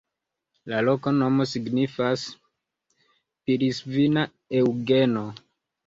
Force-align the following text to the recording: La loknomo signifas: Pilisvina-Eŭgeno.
La 0.71 0.79
loknomo 0.87 1.47
signifas: 1.51 2.25
Pilisvina-Eŭgeno. 3.45 5.29